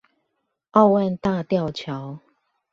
[0.71, 2.17] 奧萬大吊橋